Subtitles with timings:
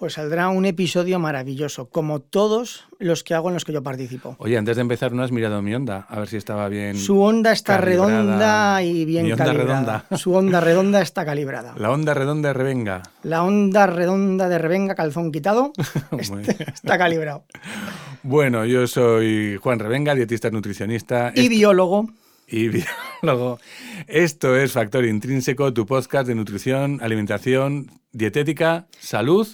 [0.00, 4.34] Pues saldrá un episodio maravilloso, como todos los que hago en los que yo participo.
[4.38, 6.06] Oye, antes de empezar, ¿no has mirado mi onda?
[6.08, 6.96] A ver si estaba bien.
[6.96, 8.08] Su onda está calibrada.
[8.08, 9.80] redonda y bien Mi onda calibrada.
[10.08, 10.16] redonda.
[10.16, 11.74] Su onda redonda está calibrada.
[11.76, 13.02] La onda redonda de Revenga.
[13.24, 15.74] La onda redonda de Revenga, calzón quitado,
[16.18, 17.44] está, está calibrado.
[18.22, 22.08] Bueno, yo soy Juan Revenga, dietista nutricionista Y biólogo.
[22.48, 23.60] y biólogo.
[24.06, 29.46] Esto es Factor Intrínseco, tu podcast de nutrición, alimentación, dietética, salud.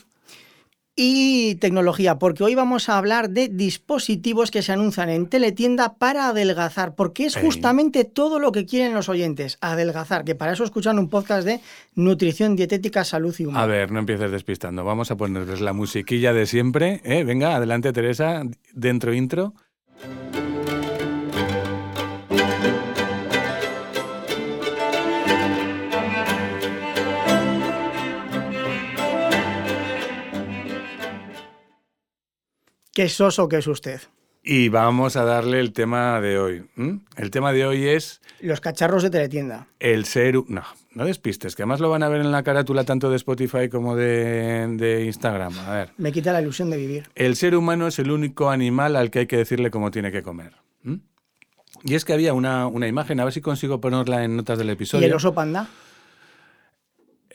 [0.97, 6.29] Y tecnología, porque hoy vamos a hablar de dispositivos que se anuncian en teletienda para
[6.29, 10.99] adelgazar, porque es justamente todo lo que quieren los oyentes, adelgazar, que para eso escuchan
[10.99, 11.61] un podcast de
[11.95, 13.61] nutrición, dietética, salud y humor.
[13.61, 14.85] A ver, no empieces despistando.
[14.85, 17.03] Vamos a ponerles la musiquilla de siempre.
[17.05, 17.25] ¿eh?
[17.25, 18.43] Venga, adelante, Teresa.
[18.73, 19.55] Dentro intro.
[32.97, 34.01] Qué soso que es usted.
[34.43, 36.65] Y vamos a darle el tema de hoy.
[37.19, 39.67] El tema de hoy es Los cacharros de teletienda.
[39.81, 40.37] el ser...
[40.49, 43.69] No, no despistes, que además lo van a ver en la carátula tanto de Spotify
[43.69, 45.53] como de, de Instagram.
[45.59, 45.91] A ver.
[45.99, 47.11] Me quita la ilusión de vivir.
[47.15, 50.23] El ser humano es el único animal al que hay que decirle cómo tiene que
[50.23, 50.55] comer.
[51.85, 54.69] Y es que había una, una imagen, a ver si consigo ponerla en notas del
[54.69, 55.07] ¿Y episodio.
[55.07, 55.69] el oso panda?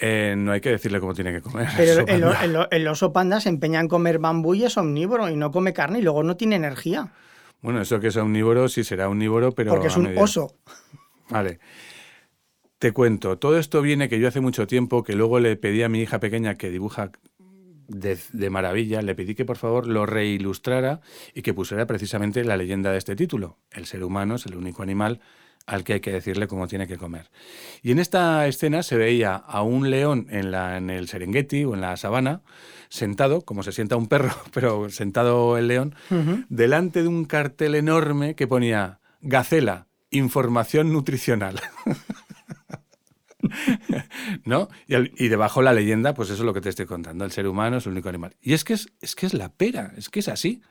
[0.04, 1.68] Eh, no hay que decirle cómo tiene que comer.
[1.78, 2.44] Pero el, panda.
[2.44, 5.74] el- el oso panda se empeña en comer bambú y es omnívoro y no come
[5.74, 7.14] carne y luego no tiene energía,
[7.62, 9.70] Bueno, eso que es omnívoro sí será omnívoro, pero...
[9.72, 10.22] porque es un medida.
[10.24, 10.56] oso.
[11.30, 11.60] Vale.
[12.80, 15.90] Te cuento, todo esto viene que yo hace mucho tiempo, que luego le pedí a
[15.90, 17.12] mi hija pequeña que dibuja
[17.88, 21.02] de, de maravilla, le pedí que por favor lo reilustrara
[21.36, 23.60] y que pusiera precisamente la leyenda de este título.
[23.70, 25.20] El ser humano es el único animal
[25.66, 27.30] al que hay que decirle cómo tiene que comer.
[27.82, 31.74] Y en esta escena se veía a un león en, la, en el Serengeti o
[31.74, 32.42] en la sabana,
[32.90, 35.96] sentado, como se sienta un perro, pero sentado el león,
[36.50, 41.60] delante de un cartel enorme que ponía Gacela, información nutricional.
[44.46, 44.70] ¿No?
[44.88, 47.26] Y, debajo la leyenda, pues eso es lo que te estoy contando.
[47.26, 48.36] El ser humano es el único animal.
[48.40, 50.62] Y es que es, es que es la pera, es que es así.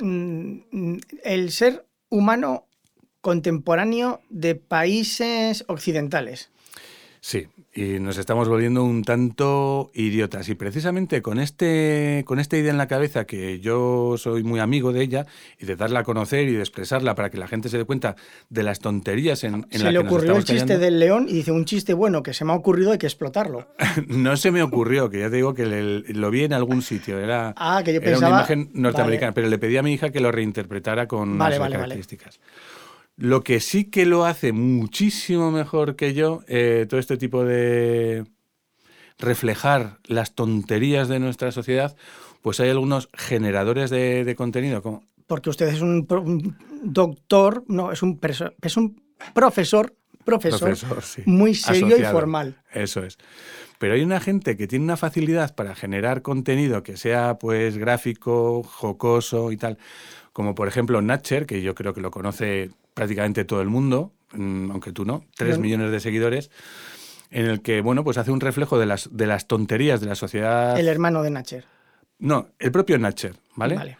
[0.00, 2.69] Mm, el ser humano
[3.20, 6.50] contemporáneo de países occidentales.
[7.22, 10.48] Sí, y nos estamos volviendo un tanto idiotas.
[10.48, 14.90] Y precisamente con, este, con esta idea en la cabeza, que yo soy muy amigo
[14.94, 15.26] de ella,
[15.58, 18.16] y de darla a conocer y de expresarla para que la gente se dé cuenta
[18.48, 20.78] de las tonterías en, en se le que nos ocurrió el chiste callando.
[20.82, 23.68] del león y dice un chiste bueno que se me ha ocurrido hay que explotarlo.
[24.08, 27.18] No se me ocurrió, que ya te digo que le- lo vi en algún sitio.
[27.20, 29.34] Era, Ah, que yo era pensaba- una imagen norteamericana, Vale.
[29.34, 32.00] pero le pedí a mi hija que lo reinterpretara con Vale, vale, vale.
[33.20, 38.24] Lo que sí que lo hace muchísimo mejor que yo, eh, todo este tipo de
[39.18, 41.94] reflejar las tonterías de nuestra sociedad,
[42.40, 46.06] pues hay algunos generadores de, de contenido, como Porque usted es un,
[46.82, 48.18] doctor, no, es un,
[48.62, 49.02] es un
[49.34, 49.94] profesor,
[50.24, 52.56] profesor, profesor, sí, muy serio y formal.
[52.72, 53.18] Eso es.
[53.78, 58.62] Pero hay una gente que tiene una facilidad para generar contenido que sea pues gráfico,
[58.62, 59.76] jocoso y tal,
[60.32, 64.72] como por ejemplo Natcher, que yo creo que lo conoce prácticamente todo el mundo, mm,
[64.72, 66.50] aunque tú no, tres Yo- millones de seguidores,
[67.30, 70.14] en el que bueno pues hace un reflejo de las de las tonterías de la
[70.16, 70.78] sociedad.
[70.78, 71.64] El hermano de Nacher.
[72.18, 73.76] No, el propio Natcher, ¿vale?
[73.76, 73.96] Vale.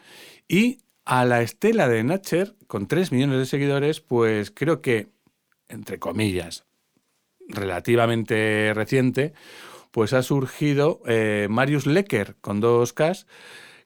[0.49, 5.09] Y a la estela de Natcher, con 3 millones de seguidores, pues creo que,
[5.71, 6.67] entre comillas,
[7.49, 9.33] relativamente reciente,
[9.93, 13.27] pues ha surgido eh, Marius Lecker, con dos Ks,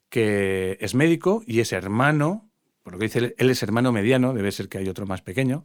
[0.08, 2.43] que es médico y es hermano,
[2.84, 5.64] por lo que dice él, es hermano mediano, debe ser que hay otro más pequeño,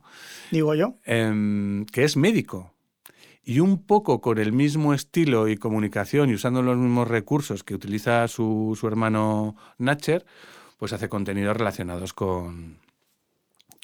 [0.49, 0.95] Digo yo.
[1.05, 2.73] em, que es médico.
[3.43, 7.75] Y un poco con el mismo estilo y comunicación y usando los mismos recursos que
[7.75, 10.25] utiliza su, su hermano Natcher,
[10.77, 12.77] pues hace contenidos relacionados con,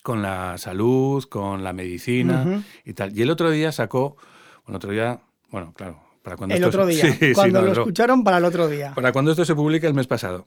[0.04, 3.18] con la salud, con la medicina y tal.
[3.18, 4.18] Y el otro día sacó,
[4.66, 5.20] bueno, otro día,
[5.50, 7.14] bueno, claro, para cuando El esto otro día.
[7.20, 7.82] Sí, cuando no, lo no.
[7.82, 8.94] escucharon para el otro día.
[8.94, 10.46] Para cuando esto se publique el mes pasado.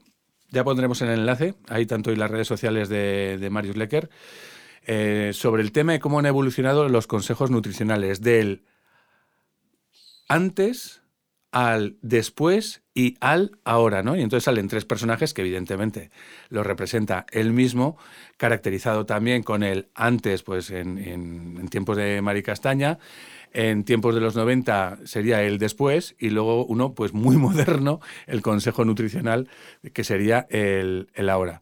[0.51, 4.09] Ya pondremos el enlace, ahí tanto en las redes sociales de, de Marius Lecker,
[4.85, 8.63] eh, sobre el tema de cómo han evolucionado los consejos nutricionales del
[10.27, 11.03] antes
[11.51, 14.15] al después y al ahora, ¿no?
[14.17, 16.09] Y entonces salen tres personajes que evidentemente
[16.49, 17.97] los representa él mismo,
[18.37, 22.97] caracterizado también con el antes, pues en, en- en tiempos de Mari Castaña,
[23.53, 28.41] en tiempos de los 90 sería el después y luego uno pues muy moderno, el
[28.41, 29.47] consejo nutricional,
[29.93, 31.61] que sería el, el ahora.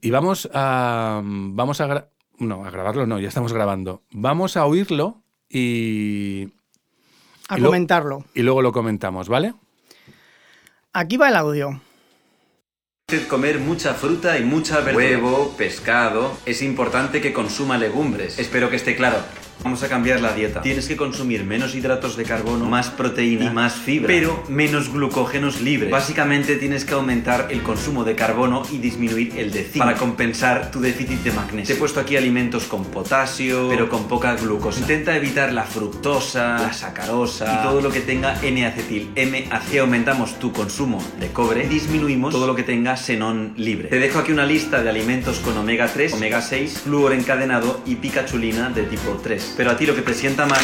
[0.00, 2.08] Y vamos a, vamos a,
[2.38, 4.02] no, a grabarlo, no, ya estamos grabando.
[4.10, 6.48] Vamos a oírlo y,
[7.48, 8.24] A y lo- comentarlo.
[8.34, 9.54] y luego lo comentamos, ¿vale?
[10.94, 11.80] Aquí va el audio.
[13.28, 14.96] Comer mucha fruta y mucha verdura.
[14.96, 16.36] Huevo, pescado.
[16.46, 18.38] Es importante que consuma legumbres.
[18.38, 19.18] Espero que esté claro.
[19.64, 20.62] Vamos a cambiar la dieta.
[20.62, 25.60] Tienes que consumir menos hidratos de carbono, más proteína y más fibra, pero menos glucógenos
[25.60, 25.90] libres.
[25.90, 30.70] Básicamente tienes que aumentar el consumo de carbono y disminuir el de zinc para compensar
[30.70, 31.66] tu déficit de magnesio.
[31.66, 34.80] Te he puesto aquí alimentos con potasio, pero con poca glucosa.
[34.80, 39.78] Intenta evitar la fructosa, la sacarosa y todo lo que tenga N-acetil, MAC.
[39.80, 43.88] Aumentamos tu consumo de cobre, disminuimos todo lo que tenga xenón libre.
[43.88, 47.96] Te dejo aquí una lista de alimentos con omega 3, omega 6, flúor encadenado y
[47.96, 49.47] picachulina de tipo 3.
[49.56, 50.60] Pero a ti lo que te sienta mal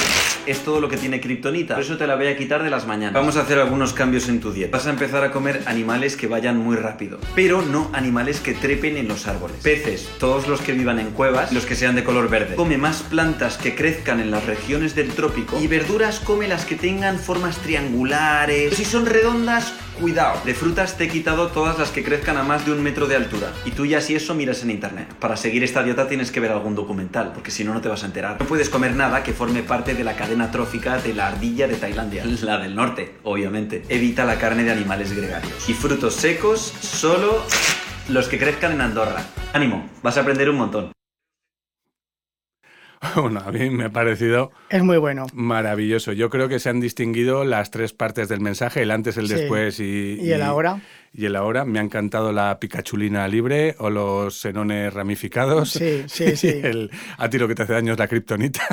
[0.46, 1.74] es todo lo que tiene kriptonita.
[1.74, 3.14] Por eso te la voy a quitar de las mañanas.
[3.14, 4.76] Vamos a hacer algunos cambios en tu dieta.
[4.76, 8.96] Vas a empezar a comer animales que vayan muy rápido, pero no animales que trepen
[8.96, 9.56] en los árboles.
[9.62, 12.56] Peces, todos los que vivan en cuevas, los que sean de color verde.
[12.56, 16.76] Come más plantas que crezcan en las regiones del trópico y verduras come las que
[16.76, 18.74] tengan formas triangulares.
[18.74, 20.40] Si son redondas, cuidado.
[20.44, 23.16] De frutas te he quitado todas las que crezcan a más de un metro de
[23.16, 23.52] altura.
[23.64, 25.14] Y tú ya si eso miras en internet.
[25.18, 28.02] Para seguir esta dieta tienes que ver algún documental, porque si no, no te vas
[28.02, 28.36] a enterar.
[28.40, 31.76] No puedes comer nada que forme parte de la cadena trófica de la ardilla de
[31.76, 32.24] Tailandia.
[32.42, 33.82] La del norte, obviamente.
[33.88, 35.68] Evita la carne de animales gregarios.
[35.68, 37.42] Y frutos secos, solo
[38.08, 39.22] los que crezcan en Andorra.
[39.52, 40.94] Ánimo, vas a aprender un montón.
[43.16, 44.50] Bueno, a mí me ha parecido...
[44.70, 45.26] Es muy bueno.
[45.32, 46.12] Maravilloso.
[46.12, 49.80] Yo creo que se han distinguido las tres partes del mensaje, el antes, el después
[49.80, 50.18] y...
[50.20, 50.80] ¿Y el ahora?
[51.12, 51.64] Y el ahora.
[51.64, 55.70] Me ha encantado la picachulina libre o los senones ramificados.
[55.70, 56.60] Sí, sí, sí.
[56.62, 58.66] el, a ti lo que te hace daño es la kriptonita.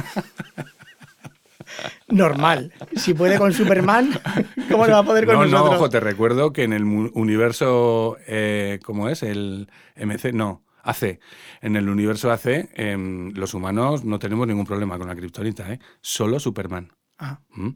[2.11, 2.73] Normal.
[2.95, 4.11] Si puede con Superman,
[4.71, 5.71] ¿cómo le va a poder con no, nosotros?
[5.71, 9.23] No, ojo, te recuerdo que en el universo, eh, ¿cómo es?
[9.23, 10.63] El MC, no.
[10.83, 11.19] AC.
[11.61, 15.79] En el universo AC, em, los humanos no tenemos ningún problema con la kriptonita, ¿eh?
[16.01, 16.91] Solo Superman.
[17.19, 17.39] Ah.
[17.51, 17.69] ¿Mm?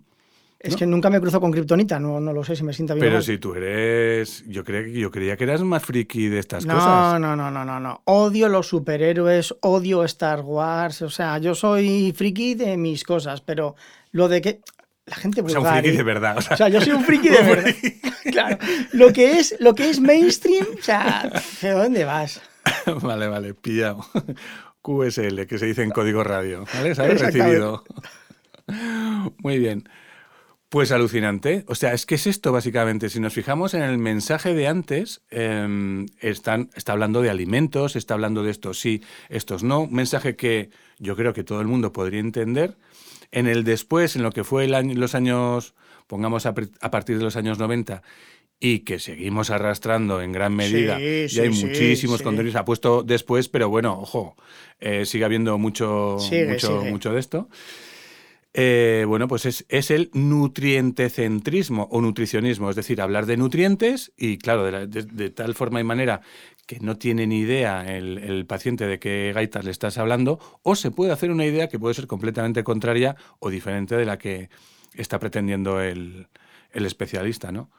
[0.60, 3.06] Es que nunca me cruzo con kriptonita, no, no lo sé si me sienta bien.
[3.06, 4.44] Pero si tú eres.
[4.48, 7.20] Yo, creo, yo creía que eras más friki de estas no, cosas.
[7.20, 8.02] No, no, no, no, no.
[8.06, 11.02] Odio los superhéroes, odio Star Wars.
[11.04, 13.76] O sea, yo soy friki de mis cosas, pero
[14.16, 14.62] lo de que.
[15.06, 16.38] La gente vulgar, o sea, un friki de verdad.
[16.38, 17.76] O sea, o sea yo soy un friki de verdad.
[18.32, 18.58] claro.
[18.94, 21.30] Lo que es, lo que es mainstream, o sea,
[21.62, 22.42] ¿de dónde vas?
[23.04, 24.04] vale, vale, pillado.
[24.82, 26.66] QSL, que se dice en código radio.
[26.74, 26.96] ¿Vale?
[26.96, 27.22] ¿Sabes?
[27.22, 27.84] Recibido.
[29.38, 29.88] Muy bien.
[30.70, 31.66] Pues alucinante.
[31.68, 33.10] O sea, es que es esto básicamente.
[33.10, 38.16] Si nos fijamos en el mensaje de antes, eh, están, está hablando de alimentos, está
[38.16, 39.82] hablando de estos sí, estos no.
[39.82, 40.70] Un mensaje que
[41.00, 42.78] yo creo que todo el mundo podría entender.
[43.36, 45.76] En el después, en lo que fue el año, los años,
[46.08, 48.02] pongamos a, a partir de los años 90,
[48.60, 50.98] y que seguimos arrastrando en gran medida.
[50.98, 51.04] Sí,
[51.36, 52.24] y hay sí, muchísimos sí.
[52.24, 52.56] contenidos.
[52.56, 54.36] Ha puesto después, pero bueno, ojo,
[54.80, 56.92] eh, sigue habiendo mucho, Sigue, mucho, sigue.
[56.92, 57.50] mucho de esto.
[58.58, 64.38] Eh, bueno, pues es, es el nutrientecentrismo o nutricionismo, es decir, hablar de nutrientes y,
[64.38, 66.22] claro, de, la- de- de tal forma y manera
[66.66, 70.76] que no tiene ni idea el, el paciente de qué gaitas le estás hablando, o
[70.76, 74.50] se puede hacer una idea que puede ser completamente contraria o diferente de la que
[74.96, 76.28] está pretendiendo el,
[76.72, 77.70] el especialista, ¿no?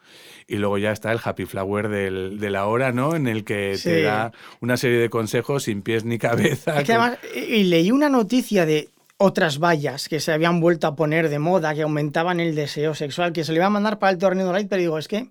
[0.46, 3.16] Y luego ya está el happy flower del, de la hora, ¿no?
[3.16, 3.88] En el que Sí.
[3.88, 6.78] te da una serie de consejos sin pies ni cabeza.
[6.78, 10.94] Es que además, y leí una noticia de otras vallas que se habían vuelto a
[10.94, 14.12] poner de moda, que aumentaban el deseo sexual, que se le iba a mandar para
[14.12, 15.30] el torneo light, pero digo, es que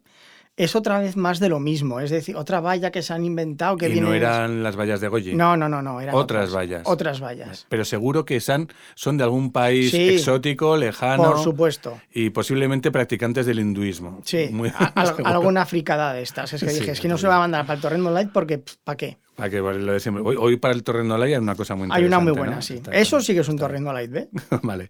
[0.58, 2.00] es otra vez más de lo mismo.
[2.00, 4.08] Es decir, otra valla que se han inventado que y viene.
[4.08, 5.36] no eran las vallas de Goyi.
[5.36, 6.00] No, no, no, no.
[6.00, 6.84] Eran Otras vallas.
[6.86, 7.66] Otras vallas.
[7.68, 10.10] Pero seguro que son, son de algún país Sí.
[10.16, 11.24] exótico, lejano.
[11.24, 12.00] Por supuesto.
[12.14, 14.22] Y posiblemente practicantes del hinduismo.
[14.24, 16.54] Sí, Muy- al- alguna fricada de estas.
[16.54, 18.30] Es que Sí, dije, es que no se va a mandar para el torneo light
[18.32, 19.18] porque, ¿para qué?
[19.36, 20.24] Para que lo de siempre.
[20.26, 22.16] Hoy, hoy para el Torrendo Light hay una cosa muy Hay interesante.
[22.16, 22.62] una muy buena, ¿no?
[22.62, 22.76] sí.
[22.76, 24.30] Está- Eso sí que es un torrendo light, ¿ve?
[24.64, 24.90] vale.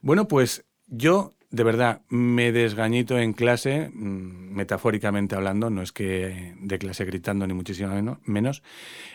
[0.00, 6.54] Bueno, pues yo, de verdad, me desgañito en clase, mm, metafóricamente hablando, no es que
[6.60, 8.62] de clase gritando ni muchísimo menos, menos,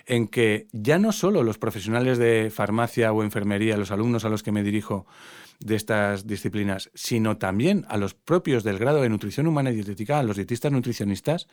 [0.05, 4.43] en que ya no solo los profesionales de farmacia o enfermería, los alumnos a los
[4.43, 5.05] que me dirijo
[5.59, 10.19] de estas disciplinas, sino también a los propios del grado de nutrición humana y dietética,
[10.19, 11.47] a los dietistas nutricionistas,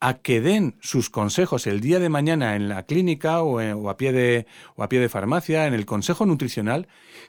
[0.00, 3.88] a que den sus consejos el día de mañana en la clínica o, en- o
[3.88, 4.46] a pie de,
[4.76, 6.88] o a pie de farmacia, en el consejo nutricional,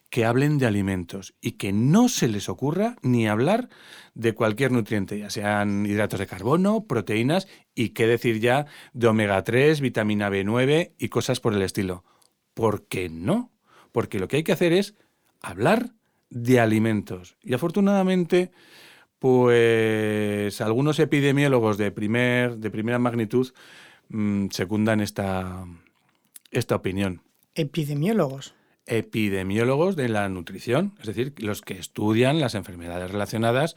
[0.10, 3.70] que hablen de alimentos y que no se les ocurra ni hablar
[4.14, 9.42] de cualquier nutriente, ya sean hidratos de carbono, proteínas y qué decir ya de omega
[9.44, 12.04] 3, vitamina B9 y cosas por el estilo.
[12.54, 13.52] ¿Por qué no?
[13.92, 14.96] Porque lo que hay que hacer es
[15.42, 15.92] hablar
[16.30, 17.38] de alimentos.
[17.42, 18.52] Y afortunadamente,
[19.20, 23.52] pues algunos epidemiólogos de, primer, de primera magnitud
[24.10, 25.66] mm, secundan esta,
[26.52, 27.22] esta opinión.
[27.56, 28.54] Epidemiólogos.
[28.88, 33.76] Epidemiólogos de la nutrición, es decir, los que estudian las enfermedades relacionadas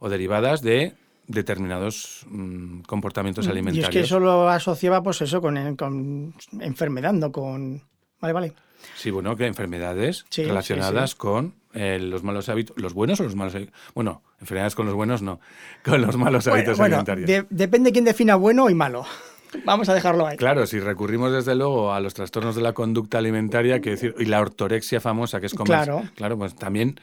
[0.00, 0.94] o derivadas de
[1.28, 3.88] determinados mm, comportamientos Y alimentarios.
[3.88, 7.82] es que eso lo asociaba, pues eso, con, con enfermedad, no con...
[8.20, 8.52] Vale, vale.
[8.96, 11.18] Sí, bueno, que enfermedades Sí, relacionadas sí, sí.
[11.18, 13.74] con eh, los malos hábitos, los buenos o los malos hábitos.
[13.94, 15.40] Bueno, enfermedades con los buenos no,
[15.84, 17.26] con los malos Bueno, hábitos bueno, alimentarios.
[17.28, 19.04] de- depende quién defina bueno y malo.
[19.64, 20.36] Vamos a dejarlo ahí.
[20.36, 24.26] Claro, si recurrimos desde luego a los trastornos de la conducta alimentaria, que decir, y
[24.26, 25.66] la ortorexia famosa, que es comer.
[25.84, 26.02] Claro.
[26.14, 27.00] Claro, pues también,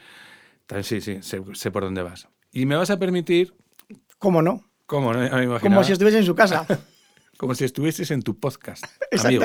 [0.66, 2.28] también sí, sí, sé, sé por dónde vas.
[2.50, 3.54] Y me vas a permitir,
[4.18, 4.64] ¿Cómo no?
[4.86, 5.20] ¿cómo no?
[5.20, 6.66] Me Como si estuviese en su casa.
[7.36, 8.82] como si estuvieses en tu podcast.
[9.24, 9.44] amigo.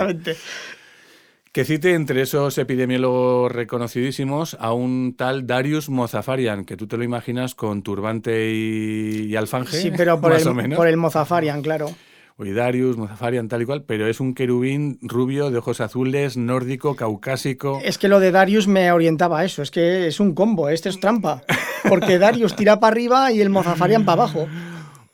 [1.54, 7.04] Que cite entre esos epidemiólogos reconocidísimos a un tal Darius Mozafarian, que tú te lo
[7.04, 10.78] imaginas con turbante y, y alfanje, Sí, pero por más o el, menos.
[10.78, 11.92] por el Mozafarian, claro.
[12.38, 16.96] Oye, Darius, Mozafarian, tal y cual, pero es un querubín rubio, de ojos azules, nórdico,
[16.96, 17.80] caucásico.
[17.84, 19.62] Es que lo de Darius me orientaba a eso.
[19.62, 21.44] Es que es un combo, este es trampa.
[21.88, 24.48] Porque Darius tira para arriba y el Mozafarian para abajo.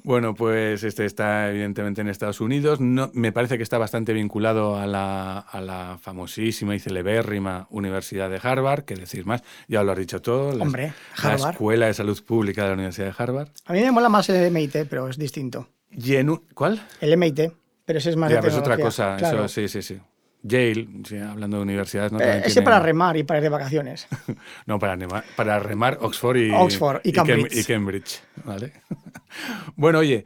[0.03, 2.79] Bueno, pues este está evidentemente en Estados Unidos.
[2.79, 8.29] No, me parece que está bastante vinculado a la, a la famosísima y celebérrima Universidad
[8.29, 10.53] de Harvard, que decir más, ya lo has dicho todo.
[10.53, 11.51] la- Hombre, la Harvard.
[11.51, 13.49] Escuela de Salud Pública de la Universidad de Harvard.
[13.65, 15.67] A mí me mola más el MIT, pero es distinto.
[15.91, 16.81] Y en un- ¿Cuál?
[17.01, 17.51] El MIT,
[17.85, 19.15] pero ese es más Ya, de pero es otra cosa.
[19.17, 19.45] claro.
[19.45, 19.99] Eso, sí, sí, sí.
[20.41, 22.19] Yale, sí, hablando de universidades, ¿no?
[22.21, 24.07] Eh, ese tiene- para remar y para ir de vacaciones.
[24.65, 27.57] No, para, nema- para remar Oxford y, Oxford y Cam- Cambridge.
[27.57, 28.71] y Cambridge, ¿vale?
[29.75, 30.23] bueno, oye,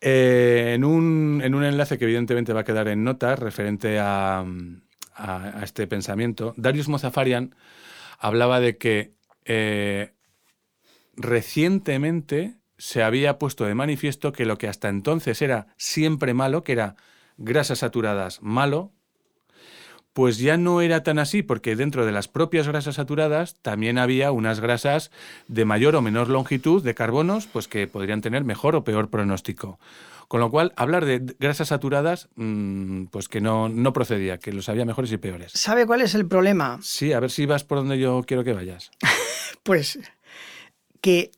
[0.00, 4.40] eh, en, un, en un enlace que evidentemente va a quedar en notas referente a,
[4.40, 7.54] a- a este pensamiento, Darius Mozafarian
[8.18, 9.14] hablaba de que
[9.44, 10.12] eh,
[11.14, 16.72] recientemente se había puesto de manifiesto que lo que hasta entonces era siempre malo, que
[16.72, 16.96] era
[17.36, 18.92] grasas saturadas malo,
[20.12, 24.32] pues ya no era tan así, porque dentro de las propias grasas saturadas también había
[24.32, 25.10] unas grasas
[25.48, 29.78] de mayor o menor longitud de carbonos, pues que podrían tener mejor o peor pronóstico.
[30.28, 34.68] Con lo cual, hablar de grasas saturadas, mm, pues que no, no procedía, que los
[34.68, 35.52] había mejores y peores.
[35.52, 36.78] ¿Sabe cuál es el problema?
[36.82, 38.90] Sí, a ver si vas por donde yo quiero que vayas.
[39.62, 40.00] Pues
[41.00, 41.30] que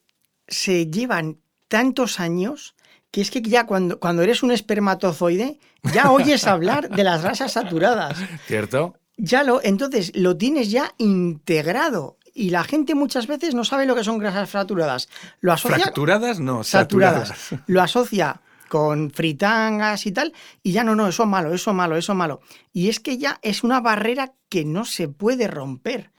[0.48, 1.38] se llevan
[1.68, 2.74] tantos años
[3.14, 5.60] que es que ya cuando, cuando eres un espermatozoide
[5.92, 8.18] ya oyes hablar de las grasas saturadas.
[8.48, 8.96] ¿Cierto?
[9.16, 12.18] Ya lo, entonces lo tienes ya integrado.
[12.34, 15.08] Y la gente muchas veces no sabe lo que son grasas saturadas.
[15.40, 17.28] Lo asocia Fracturadas, no, saturadas.
[17.28, 17.68] saturadas.
[17.68, 20.32] Lo asocia con fritangas y tal,
[20.64, 22.40] y ya no, no, eso malo, eso malo, eso malo.
[22.72, 26.10] Y es que ya es una barrera que no se puede romper.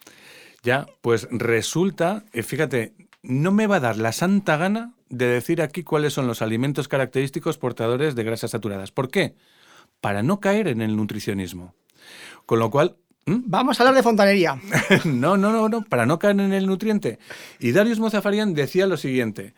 [0.64, 5.62] Ya, pues resulta, eh, fíjate, no me va a dar la santa gana de decir
[5.62, 8.92] aquí cuáles son los alimentos característicos portadores de grasas saturadas.
[8.92, 9.36] ¿Por qué?
[10.02, 11.76] Para no caer en el nutricionismo.
[12.46, 12.98] Con lo cual.
[13.26, 14.60] Vamos a hablar de fontanería.
[15.06, 17.20] no, no, no, no, para no caer en el nutriente.
[17.60, 19.56] Y Darius Mozafarian decía lo siguiente.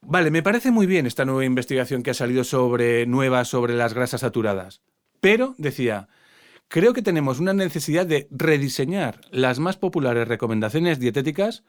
[0.00, 3.92] Vale, me parece muy bien esta nueva investigación que ha salido sobre nueva sobre las
[3.92, 4.80] grasas saturadas.
[5.20, 6.08] Pero, decía,
[6.68, 11.64] creo que tenemos una necesidad de rediseñar las más populares recomendaciones dietéticas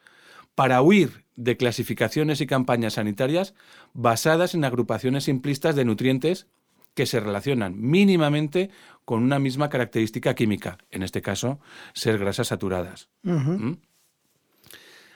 [0.57, 3.53] para huir de clasificaciones y campañas sanitarias
[3.93, 6.47] basadas en agrupaciones simplistas de nutrientes
[6.95, 8.71] que se relacionan mínimamente
[9.05, 11.59] con una misma característica química, en este caso,
[11.93, 13.07] ser grasas saturadas.
[13.21, 13.73] ¿Mm?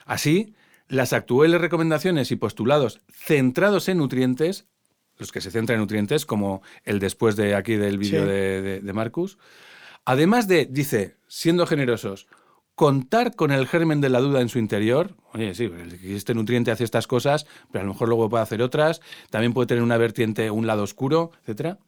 [0.06, 0.54] Así,
[0.86, 4.68] las actuales recomendaciones y postulados centrados en nutrientes,
[5.18, 8.28] los que se centran en nutrientes, como el después de aquí del vídeo Sí.
[8.30, 9.38] de, de- de Marcus,
[10.04, 12.28] además de, dice, siendo generosos,
[12.74, 15.70] contar con el germen de la duda en su interior, oye, sí,
[16.04, 19.00] este nutriente hace estas cosas, pero a lo mejor luego puede hacer otras,
[19.30, 21.78] también puede tener una vertiente, un lado oscuro, etcétera.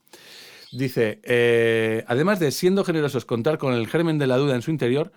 [0.72, 4.70] Dice, eh, además de siendo generosos contar con el germen de la duda en su
[4.70, 5.12] interior,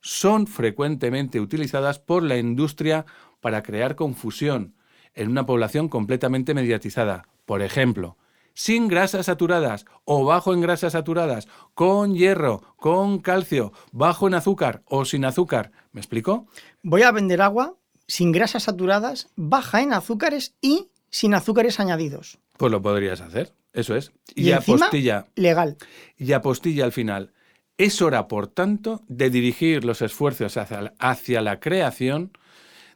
[0.00, 3.06] son frecuentemente utilizadas por la industria
[3.40, 4.74] para crear confusión
[5.14, 7.26] en una población completamente mediatizada.
[7.46, 8.16] Por ejemplo,
[8.58, 14.82] sin grasas saturadas o bajo en grasas saturadas, con hierro, con calcio, bajo en azúcar
[14.86, 15.70] o sin azúcar.
[15.92, 16.48] ¿Me explico?
[16.82, 17.76] Voy a vender agua
[18.08, 22.40] sin grasas saturadas, baja en azúcares y sin azúcares añadidos.
[22.56, 23.54] Pues lo podrías hacer.
[23.72, 24.10] Eso es.
[24.34, 25.26] Y, apostilla.
[25.36, 25.76] Legal.
[26.16, 27.32] y apostilla al final.
[27.76, 32.32] Es hora, por tanto, de dirigir los esfuerzos hacia la, hacia la creación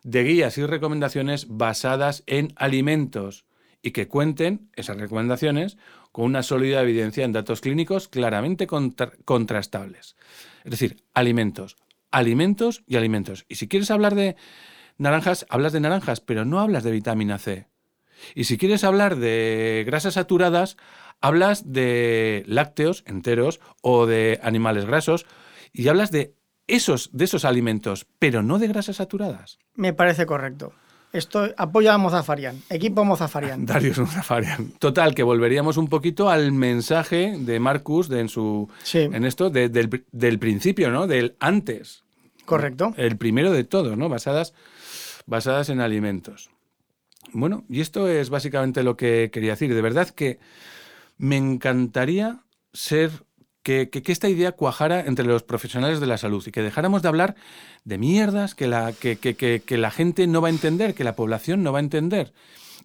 [0.03, 3.45] de guías y recomendaciones basadas en alimentos
[3.83, 5.77] y que cuenten esas recomendaciones
[6.13, 10.17] con una sólida evidencia en datos clínicos claramente contra- contrastables.
[10.65, 11.77] Es decir, alimentos,
[12.11, 13.45] alimentos y alimentos.
[13.49, 14.37] Y si quieres hablar de
[14.99, 17.67] naranjas, hablas de naranjas, pero no hablas de vitamina C.
[18.35, 20.77] Y si quieres hablar de grasas saturadas,
[21.21, 25.27] hablas de lácteos enteros o de animales grasos
[25.73, 26.35] y hablas de
[26.69, 29.59] esos, de esos alimentos, pero no de grasas saturadas.
[29.75, 30.73] Me parece correcto.
[31.13, 33.67] Esto apoya a Mozafarian, equipo Mozafarian.
[33.67, 34.73] Darius Mozafarian.
[34.79, 39.01] Total, que volveríamos un poquito al mensaje de Marcus de en su Sí.
[39.01, 41.07] en esto de- del, del principio, ¿no?
[41.07, 42.03] Del antes.
[42.47, 42.95] Correcto.
[42.97, 44.09] El primero de todos, ¿no?
[44.09, 44.55] Basadas,
[45.27, 46.51] basadas en alimentos.
[47.33, 49.73] Bueno, y esto es básicamente lo que quería decir.
[49.75, 50.39] De verdad que
[51.19, 52.41] me encantaría
[52.73, 53.11] ser
[53.63, 57.37] que, esta idea cuajara entre los profesionales de la salud y que dejáramos de hablar
[57.85, 61.73] de mierdas que la, que, la gente no va a entender, que la población no
[61.73, 62.33] va a entender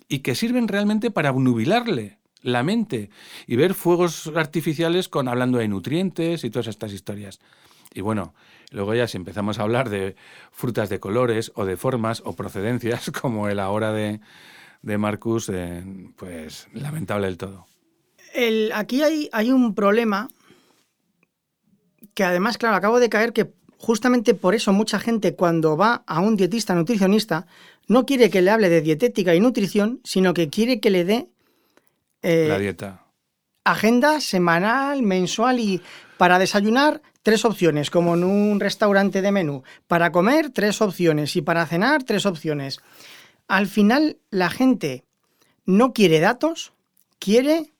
[0.07, 3.09] y que sirven realmente para nubilarle la mente
[3.47, 7.39] y ver fuegos artificiales con hablando de nutrientes y todas estas historias.
[7.93, 8.35] Y bueno,
[8.71, 10.15] luego ya si empezamos a hablar de
[10.51, 14.21] frutas de colores o de formas o procedencias, como el ahora de,
[14.83, 15.83] de Marcus, eh,
[16.15, 17.65] pues lamentable del todo.
[18.33, 20.29] El- aquí hay, hay un problema
[22.17, 26.19] que además, claro, acabo de caer que justamente por eso mucha gente cuando va a
[26.19, 27.45] un dietista nutricionista
[27.87, 31.27] no quiere que le hable de dietética y nutrición, sino que quiere que le dé
[32.23, 33.03] eh, la dieta.
[33.65, 35.79] agenda semanal, mensual y
[36.17, 39.61] para desayunar tres opciones, como en un restaurante de menú.
[39.85, 42.79] Para comer tres opciones y para cenar tres opciones.
[43.47, 45.05] Al final la gente
[45.67, 46.73] no quiere datos,
[47.19, 47.73] quiere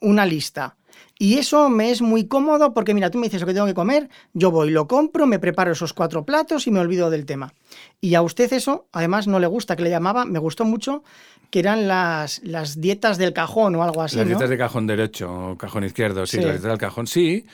[0.00, 0.78] una lista.
[1.18, 3.74] Y eso me es muy cómodo porque mira, tú me dices lo que tengo que
[3.74, 7.52] comer, yo voy, lo compro, me preparo esos cuatro platos y me olvido del tema.
[8.00, 11.04] Y a usted eso, además, no le gusta, que le llamaba, me gustó mucho,
[11.50, 14.16] que eran las, las dietas del cajón o algo así.
[14.16, 14.30] Las ¿no?
[14.30, 16.42] dietas de cajón derecho o cajón izquierdo, sí, Sí.
[16.42, 17.44] las dietas del cajón, sí,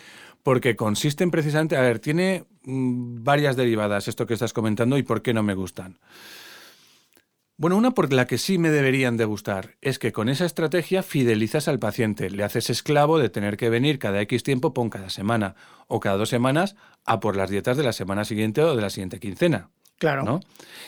[0.43, 5.23] porque consisten precisamente, a ver, tiene mm, varias derivadas esto que estás comentando y por
[5.23, 5.99] qué no me gustan.
[7.59, 11.03] Bueno, una por la que sí me deberían de gustar es que con esa estrategia
[11.03, 15.09] fidelizas al paciente, le haces esclavo de tener que venir cada X tiempo, pon cada
[15.09, 15.55] semana
[15.89, 18.91] o cada dos semanas a por las dietas de la semana siguiente o de la
[18.91, 20.25] siguiente quincena, Claro.
[20.25, 20.41] ¿no?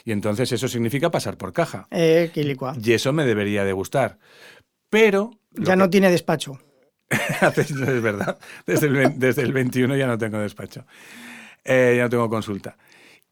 [0.04, 1.88] Y entonces eso significa pasar por caja.
[1.90, 2.76] Eh, quilicua.
[2.82, 4.18] Y eso me debería de gustar.
[4.90, 5.30] Pero...
[5.52, 6.58] Ya que- no tiene despacho.
[7.56, 8.38] Es verdad.
[8.66, 10.84] Desde el, desde el 21 ya no tengo despacho.
[11.64, 12.76] Eh, ya no tengo consulta.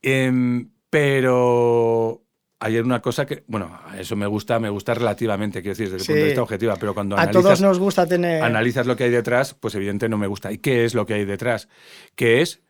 [0.01, 2.23] Em, pero
[2.59, 6.07] hay una cosa que, bueno, eso me gusta, me gusta relativamente, quiero decir, desde el
[6.07, 8.43] punto de vista objetivo, pero cuando A todos analizas, nos gusta tener.
[8.43, 10.53] analizas lo que hay detrás, pues evidente no me gusta.
[10.53, 11.69] ¿Y qué es lo que hay detrás?
[12.15, 12.63] Que es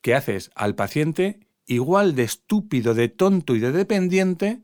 [0.00, 4.60] que haces al paciente igual de estúpido, de tonto y de dependiente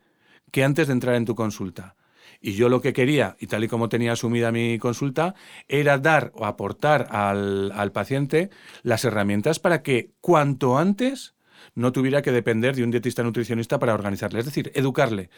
[0.51, 1.97] que antes de entrar en tu consulta.
[2.43, 5.35] Y yo lo que quería, y tal y como tenía asumida mi consulta,
[5.69, 8.49] era dar o aportar al, al paciente
[8.83, 11.35] las herramientas para que cuanto antes
[11.75, 14.41] no tuviera que depender de un dietista nutricionista para organizarle.
[14.41, 15.31] Es decir, educarle.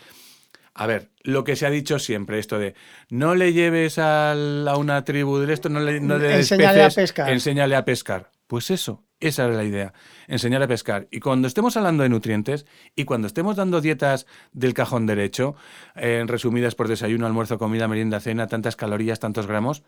[0.75, 2.75] A ver, lo que se ha dicho siempre, esto de
[3.11, 6.89] no le lleves al- a una tribu de esto, no le, no le Enséñale a
[6.89, 7.31] pescar.
[7.31, 8.31] enséñale a pescar.
[8.47, 9.93] Pues eso, esa era la idea,
[10.29, 11.09] enseñar a pescar.
[11.11, 12.65] Y cuando estemos hablando de nutrientes
[12.97, 15.55] y cuando estemos dando dietas del cajón derecho,
[15.95, 19.83] eh, resumidas por desayuno, almuerzo, comida, merienda, cena, tantas calorías, tantos gramos,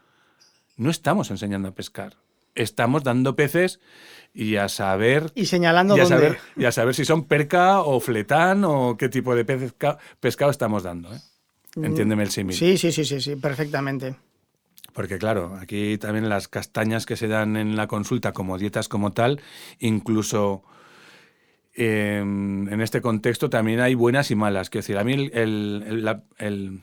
[0.77, 2.15] no estamos enseñando a pescar.
[2.55, 3.81] Estamos dando peces
[4.33, 6.17] y a saber Y señalando y a, dónde.
[6.17, 10.51] saber, y a saber si son perca o fletán o qué tipo de pesca- pescado
[10.51, 11.13] estamos dando.
[11.15, 11.19] ¿eh?
[11.77, 12.55] Entiéndeme el símil.
[12.55, 12.59] Mm.
[12.59, 14.17] Sí, sí, sí, sí, sí, perfectamente.
[14.93, 19.13] Porque claro, aquí también las castañas que se dan en la consulta como dietas como
[19.13, 19.41] tal,
[19.81, 20.63] incluso
[21.75, 24.71] eh, en este contexto también hay buenas y malas.
[24.71, 26.81] Quiero decir, a mí el- el- el- la, el-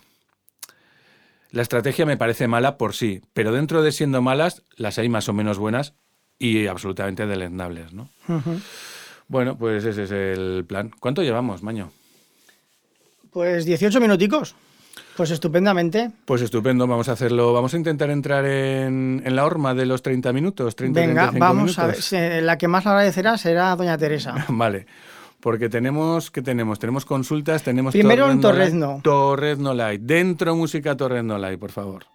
[1.52, 5.28] la estrategia me parece mala por sí, pero dentro de siendo malas, las hay más
[5.30, 5.94] o menos buenas
[6.40, 8.10] y absolutamente deleznables, ¿no?
[9.28, 10.92] Bueno, pues ese es el plan.
[11.00, 11.92] ¿Cuánto llevamos, Maño?
[13.32, 14.56] Pues 18 minuticos.
[15.16, 16.12] Pues estupendamente.
[16.26, 17.54] Pues estupendo, vamos a hacerlo.
[17.54, 20.76] Vamos a intentar entrar en, en la horma de los 30 minutos.
[20.76, 22.44] 30, Venga, 35 vamos a ver.
[22.44, 24.46] La que más agradecerá será Doña Teresa.
[24.50, 24.88] Vale.
[25.42, 26.78] Porque tenemos, ¿qué tenemos?
[26.78, 27.94] Tenemos consultas, tenemos...
[27.94, 28.88] Primero en Torrezno Torrezno.
[28.92, 29.04] Light.
[29.04, 30.02] Torrezno Light.
[30.02, 32.06] Dentro música Torrezno Light, por favor.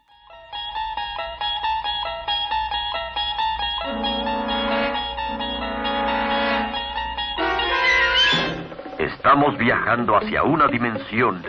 [8.98, 11.42] Estamos viajando hacia una dimensión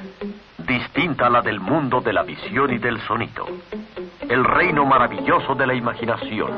[0.68, 3.46] distinta a la del mundo de la visión y del sonido.
[4.28, 6.52] El reino maravilloso de la imaginación.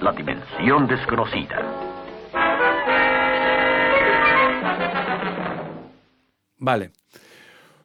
[0.00, 1.93] La dimensión desconocida.
[6.64, 6.90] Vale.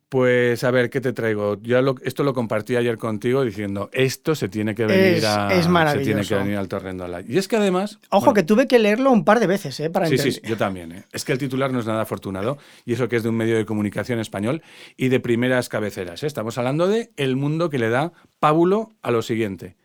[0.07, 1.61] Pues a ver, ¿qué te traigo?
[1.61, 5.49] Yo lo- esto lo compartí ayer contigo diciendo, esto se tiene que venir Es- a...
[5.53, 7.29] es Se tiene que venir al Torrezno Light.
[7.29, 7.99] Y es que además...
[8.09, 9.91] Ojo, bueno, que tuve que leerlo un par de veces, ¿eh?
[9.91, 10.33] Para sí, entender.
[10.33, 10.91] sí, yo también.
[10.93, 11.03] ¿eh?
[11.11, 13.55] Es que el titular no es nada afortunado y eso que es de un medio
[13.57, 14.63] de comunicación español
[14.97, 16.23] y de primeras cabeceras.
[16.23, 16.27] ¿eh?
[16.27, 19.75] Estamos hablando de el mundo que le da pábulo a lo siguiente.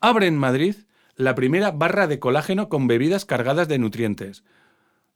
[0.00, 0.76] Abre en Madrid
[1.16, 4.44] la primera barra de colágeno con bebidas cargadas de nutrientes.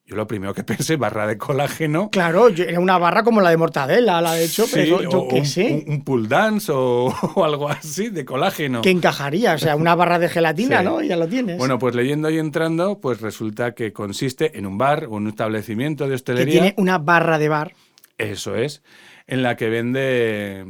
[0.09, 2.09] Yo lo primero que pensé, barra de colágeno.
[2.11, 5.29] Claro, yo- era una barra como la de mortadela, la de hecho, Sí, pero yo
[5.29, 5.85] qué un, sé.
[5.87, 8.81] un- pull dance o, o algo así de colágeno.
[8.81, 10.85] que encajaría, o sea, una barra de gelatina, Sí.
[10.87, 11.03] ¿no?
[11.03, 11.59] Ya lo tienes.
[11.59, 16.05] Bueno, pues leyendo y entrando, pues resulta que consiste en un bar o un establecimiento
[16.05, 16.53] de que hostelería.
[16.53, 17.75] tiene una barra de bar.
[18.17, 18.83] Eso es,
[19.27, 20.65] en la que vende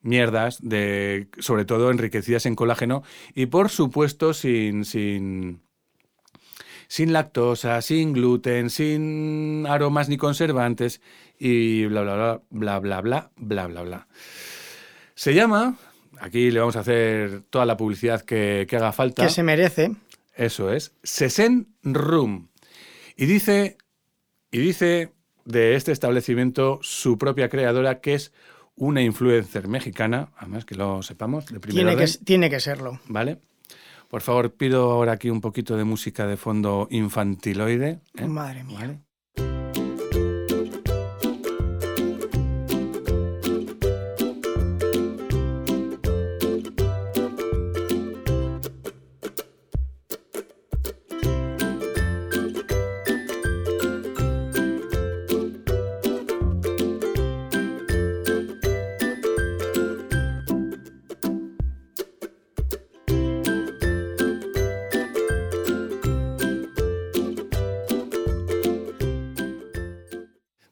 [0.00, 3.02] mierdas, de, sobre todo enriquecidas en colágeno
[3.34, 5.62] y por supuesto sin, sin,
[6.88, 11.00] sin lactosa, sin gluten, sin aromas ni conservantes
[11.38, 14.08] y bla, bla, bla, bla, bla, bla, bla, bla, bla.
[15.14, 15.76] Se llama,
[16.20, 19.22] aquí le vamos a hacer toda la publicidad que, que haga falta.
[19.22, 19.92] que se merece.
[20.34, 20.92] Eso es.
[21.02, 22.48] Sesen Room.
[23.16, 23.76] Y dice,
[24.50, 25.12] y dice
[25.44, 28.32] de este establecimiento su propia creadora, que es
[28.76, 33.00] una influencer mexicana, además que lo sepamos, de primer Tiene que, tiene que serlo.
[33.06, 33.38] ¿vale?
[34.08, 38.00] Por favor, pido ahora aquí un poquito de música de fondo infantiloide.
[38.16, 38.26] ¿eh?
[38.26, 38.78] Madre mía.
[38.80, 39.00] ¿Vale?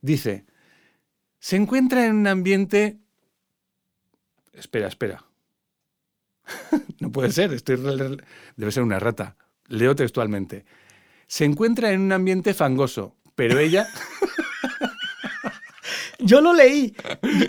[0.03, 0.45] Dice,
[1.38, 2.99] se encuentra en un ambiente...
[4.53, 5.25] Espera, espera.
[7.01, 7.77] no puede ser, estoy
[8.57, 9.37] debe ser una rata.
[9.69, 10.67] Leo textualmente.
[11.29, 13.87] Se encuentra en un ambiente fangoso, pero ella...
[16.19, 16.95] Yo lo leí.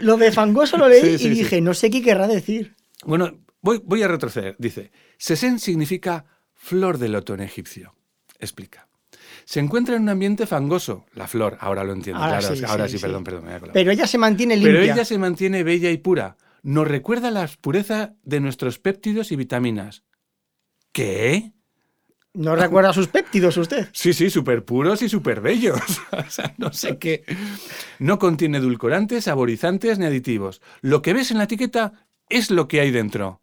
[0.01, 1.43] Lo de fangoso lo leí Sí, sí, y sí.
[1.43, 2.75] dije, no sé qué querrá decir.
[3.05, 4.55] Bueno, voy, voy a retroceder.
[4.57, 7.93] Dice, Sesen significa flor de loto en egipcio.
[8.39, 8.87] Explica.
[9.45, 11.05] Se encuentra en un ambiente fangoso.
[11.13, 12.21] La flor, ahora lo entiendo.
[12.21, 13.01] Ahora claro, sí, ahora sí, sí, sí.
[13.01, 13.45] perdón, perdón.
[13.45, 13.59] me.
[13.71, 14.73] Pero ella se mantiene limpia.
[14.73, 16.37] Pero ella se mantiene bella y pura.
[16.63, 20.03] Nos recuerda la pureza de nuestros péptidos y vitaminas.
[20.91, 21.53] ¿Qué?
[22.35, 23.89] ¿No recuerda sus péptidos usted?
[23.91, 25.79] Sí, sí, súper puros y súper bellos.
[26.11, 27.23] o sea, no sé qué.
[27.99, 30.61] No contiene edulcorantes, saborizantes ni aditivos.
[30.81, 33.41] Lo que ves en la etiqueta es lo que hay dentro.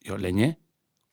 [0.00, 0.58] Yo leñé.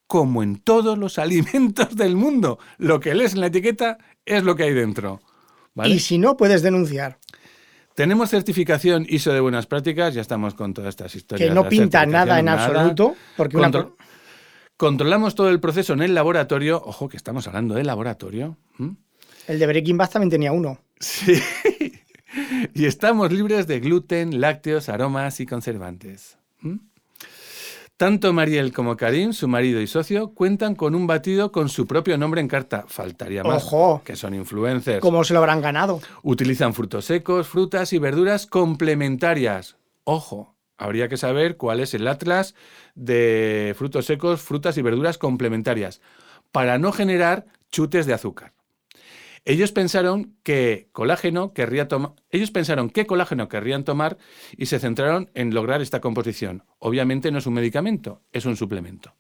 [0.08, 2.60] Como en todos los alimentos del mundo.
[2.78, 5.22] Lo que lees en la etiqueta es lo que hay dentro.
[5.76, 5.94] ¿Vale?
[5.94, 7.20] Y si no, puedes denunciar.
[7.94, 11.50] Tenemos certificación ISO de buenas prácticas, ya estamos con todas estas historias.
[11.50, 13.16] Que no pinta nada en absoluto.
[13.36, 13.90] Porque una
[14.78, 16.80] Controlamos todo el proceso en el laboratorio.
[16.86, 18.58] Ojo, que estamos hablando de laboratorio.
[19.48, 20.80] El de Breaking Bad también tenía uno.
[21.00, 21.42] Sí.
[22.76, 26.38] y estamos libres de gluten, lácteos, aromas y conservantes.
[26.62, 26.78] ¿m?
[27.98, 32.16] Tanto Mariel como Karim, su marido y socio, cuentan con un batido con su propio
[32.16, 32.86] nombre en carta.
[32.88, 33.64] Faltaría más.
[33.64, 34.04] Ojo.
[34.06, 35.02] Que son influencers.
[35.02, 36.00] ¿Cómo se lo habrán ganado?
[36.22, 39.78] Utilizan frutos secos, frutas y verduras complementarias.
[40.04, 42.54] Ojo, habría que saber cuál es el atlas
[42.94, 46.00] de frutos secos, frutas y verduras complementarias
[46.52, 48.54] para no generar chutes de azúcar.
[49.50, 52.12] Ellos pensaron que colágeno querría tomar.
[52.32, 54.18] Ellos pensaron qué colágeno querrían tomar
[54.58, 56.64] y se centraron en lograr esta composición.
[56.80, 59.14] Obviamente no es un medicamento, es un suplemento.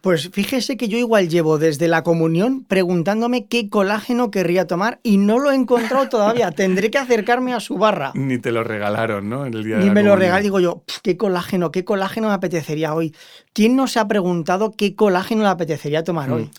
[0.00, 5.16] Pues fíjese que yo igual llevo desde la comunión preguntándome qué colágeno querría tomar y
[5.16, 6.50] no lo he encontrado todavía.
[6.56, 8.10] Tendré que acercarme a su barra.
[8.16, 9.46] Ni te lo regalaron, ¿no?
[9.46, 10.20] En el día de Ni la me lo comunión.
[10.20, 13.14] regal, digo yo, "Pf, qué colágeno, qué colágeno me apetecería hoy.
[13.52, 16.50] ¿Quién no se ha preguntado qué colágeno le apetecería tomar hoy?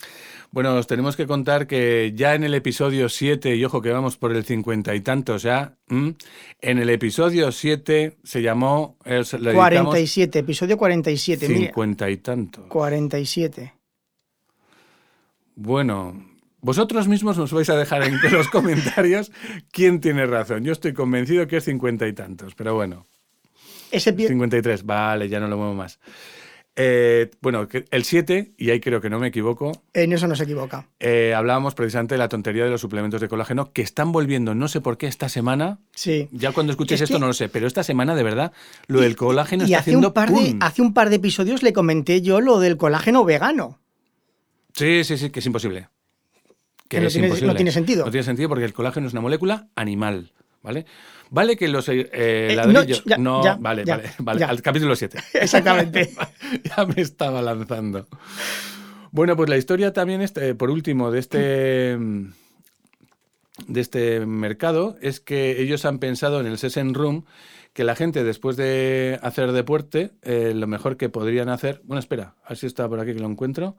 [0.52, 4.18] Bueno, os tenemos que contar que ya en el episodio 7, y ojo que vamos
[4.18, 6.16] por el cincuenta y tantos ya, ¿m?
[6.62, 11.50] en el episodio 7 se llamó, eh, le dedicamos 47, episodio 47.
[11.50, 12.66] Mira, cincuenta y tantos.
[12.68, 13.74] 47.
[15.56, 16.26] Bueno,
[16.62, 19.32] vosotros mismos nos vais a dejar en los comentarios
[19.72, 20.64] quién tiene razón.
[20.64, 23.08] Yo estoy convencido que es cincuenta y tantos, pero bueno,
[23.92, 26.00] Ese pie- 53, vale, ya no lo muevo más.
[26.78, 30.44] Eh, bueno, el 7, y ahí creo que no me equivoco, en eso no se
[30.44, 30.90] equivoca.
[31.00, 34.68] eh, hablábamos precisamente de la tontería de los suplementos de colágeno que están volviendo, no
[34.68, 35.80] sé por qué, esta semana.
[35.94, 36.28] Sí.
[36.34, 38.52] Ya cuando escuches Es esto que- no lo sé, pero esta semana de verdad
[38.88, 41.64] lo del colágeno Y está hace haciendo un, par de, hace un par de episodios
[41.64, 43.80] le comenté yo lo del colágeno vegano.
[44.74, 45.88] Sí, sí, sí, que es imposible.
[46.90, 48.04] Que no tiene- no tiene sentido.
[48.06, 50.34] No tiene sentido porque el colágeno es una molécula animal,
[50.66, 50.86] ¿vale?
[51.30, 53.06] Vale que los eh, Eh, ladrillos...
[53.06, 54.44] no, ya, no, ya, vale, ya, vale, vale.
[54.44, 55.18] Al capítulo 7.
[55.34, 56.12] Exactamente.
[56.64, 58.08] ya me estaba lanzando.
[59.12, 61.98] Bueno, pues la historia también, este, por último, de este,
[63.68, 67.26] de este mercado es que ellos han pensado en el Session Room
[67.74, 71.82] que la gente después de hacer deporte, eh, lo mejor que podrían hacer...
[71.84, 73.76] Bueno, espera, a ver si está por aquí que lo encuentro.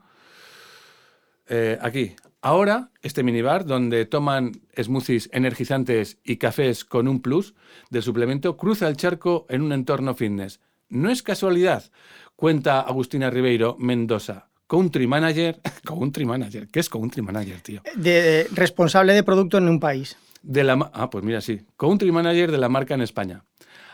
[1.49, 7.55] Eh, aquí, ahora este minibar donde toman smoothies energizantes y cafés con un plus
[7.89, 10.59] del suplemento cruza el charco en un entorno fitness.
[10.89, 11.91] No es casualidad,
[12.35, 17.81] cuenta Agustina Ribeiro Mendoza, country manager, country manager, ¿qué es country manager, tío?
[17.95, 20.17] De, responsable de producto en un país.
[20.43, 23.43] De la, ah, pues mira, sí, country manager de la marca en España.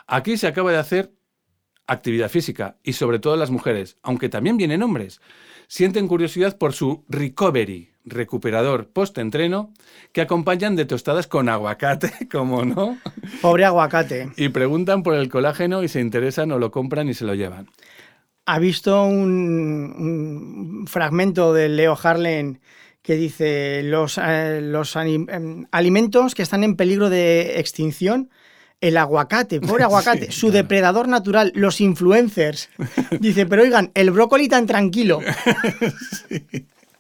[0.06, 1.12] Aquí se acaba de hacer
[1.88, 5.21] actividad física y sobre todo las mujeres, aunque también vienen hombres,
[5.67, 9.72] sienten curiosidad por su recovery, recuperador post-entreno,
[10.12, 12.98] que acompañan de tostadas con aguacate, como no,
[13.42, 14.30] Pobre aguacate.
[14.38, 17.68] y preguntan por el colágeno y se interesan o lo compran y se lo llevan.
[18.46, 19.94] ha visto un,
[20.82, 22.60] un fragmento de Leo Harlen
[23.02, 28.30] que dice los, eh, los em, alimentos que están en peligro de extinción.
[28.80, 32.70] El aguacate, pobre aguacate, su depredador natural, los influencers.
[33.22, 35.20] Dice, pero oigan, el brócoli tan tranquilo.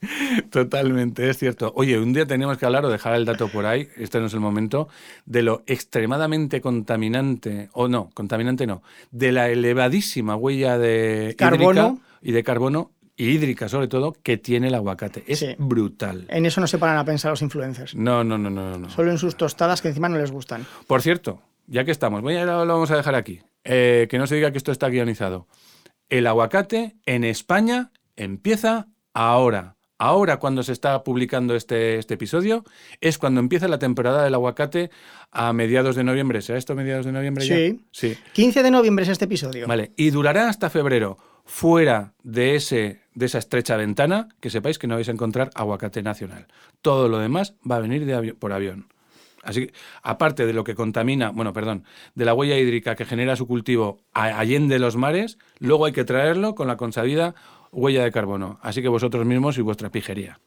[0.49, 1.71] Totalmente, es cierto.
[1.75, 4.33] Oye, un día tenemos que hablar o dejar el dato por ahí, este no es
[4.33, 4.87] el momento,
[5.25, 11.99] de lo extremadamente contaminante, o no, contaminante no, de la elevadísima huella de Carbono.
[12.21, 15.23] y de carbono, y hídrica sobre todo, que tiene el aguacate.
[15.27, 15.55] Es Sí.
[15.57, 16.25] brutal.
[16.29, 17.95] En eso no se paran a pensar los influencers.
[17.95, 18.89] No, no, no, no, no.
[18.89, 20.65] Solo en sus tostadas que encima no les gustan.
[20.87, 24.25] Por cierto, ya que estamos, voy a, lo vamos a dejar aquí, eh, que no
[24.27, 25.47] se diga que esto está guionizado.
[26.09, 29.75] El aguacate en España empieza ahora.
[30.05, 32.65] Ahora, cuando se está publicando este, este episodio,
[32.99, 34.91] es cuando empieza la temporada del aguacate
[35.31, 36.41] a mediados de noviembre.
[36.41, 37.55] ¿Será esto mediados de noviembre ya?
[37.55, 37.85] Sí.
[37.91, 38.17] Sí.
[38.33, 39.65] 15 de noviembre es este episodio.
[39.65, 39.93] Vale.
[39.95, 41.17] Y durará hasta febrero.
[41.45, 46.03] Fuera de, ese, de esa estrecha ventana, que sepáis que no vais a encontrar aguacate
[46.03, 46.47] nacional.
[46.81, 48.87] Todo lo demás va a venir de avi- por avión.
[49.41, 51.83] Así que, aparte de lo que contamina, bueno, perdón,
[52.15, 56.55] de la huella hídrica que genera su cultivo allende los mares, luego hay que traerlo
[56.55, 57.35] con la consabida
[57.73, 58.59] huella de carbono.
[58.61, 60.39] Así que vosotros mismos y vuestra pijería.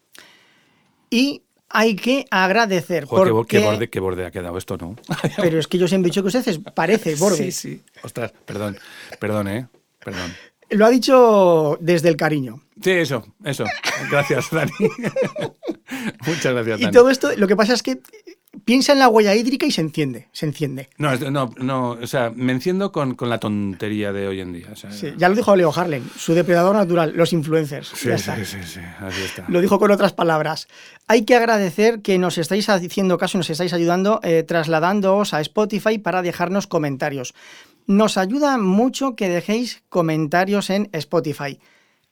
[1.10, 3.04] Y hay que agradecer.
[3.04, 4.96] Joder, qué, bo- qué porque- borde, qué borde ha quedado esto, ¿no?
[5.36, 7.36] Pero es que yo siempre he dicho que ustedes parece borde.
[7.36, 7.82] Sí, sí.
[8.02, 8.76] Ostras, perdón,
[9.20, 9.68] perdón, ¿eh?
[10.04, 10.32] Perdón.
[10.70, 12.60] Lo ha dicho desde el cariño.
[12.82, 13.64] Sí, eso, eso.
[14.10, 14.70] Gracias, Dani.
[16.26, 16.92] Muchas gracias, Y Dani.
[16.92, 18.00] todo esto, lo que pasa es que
[18.64, 20.88] piensa en la huella hídrica y se enciende, se enciende.
[20.99, 24.69] No, no, no, o sea, me enciendo con, con la tontería de hoy en día.
[24.73, 27.88] o sea, Sí, ya lo dijo Leo Harlen, su depredador natural, los influencers.
[27.95, 28.45] sí, Ya sí, está.
[28.45, 29.45] sí, sí, así está.
[29.49, 30.69] Lo dijo con otras palabras.
[31.07, 35.40] Hay que agradecer que nos estáis haciendo caso y nos estáis ayudando eh, trasladándoos a
[35.40, 37.35] Spotify para dejarnos comentarios.
[37.87, 41.61] Nos ayuda mucho que dejéis comentarios en Spotify.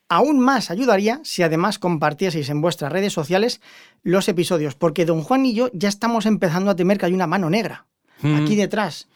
[0.07, 3.61] Aún más ayudaría si además compartieseis en vuestras redes sociales
[4.03, 7.27] los episodios, porque don Juan y yo ya estamos empezando a temer que hay una
[7.27, 7.85] mano negra
[8.21, 8.43] Mm.
[8.43, 9.07] aquí detrás.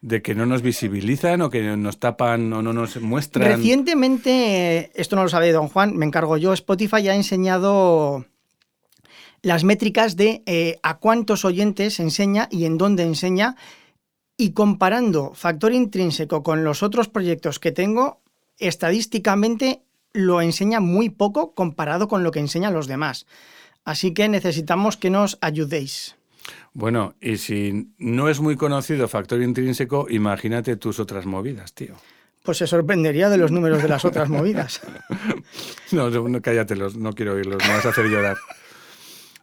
[0.00, 3.48] De que no nos visibilizan o que nos tapan o no nos muestran.
[3.48, 8.26] Recientemente, esto no lo sabe don Juan, me encargo yo, Spotify ha enseñado
[9.42, 13.56] las métricas de eh, a cuántos oyentes enseña y en dónde enseña.
[14.38, 18.20] Y comparando factor intrínseco con los otros proyectos que tengo,
[18.58, 19.82] estadísticamente
[20.16, 23.26] lo enseña muy poco comparado con lo que enseñan los demás.
[23.84, 26.16] Así que necesitamos que nos ayudéis.
[26.72, 31.94] Bueno, y si no es muy conocido factor intrínseco, imagínate tus otras movidas, tío.
[32.42, 34.80] Pues se sorprendería de los números de las otras movidas.
[35.92, 38.36] No, no, no, cállatelos, no quiero oírlos, me vas a hacer llorar.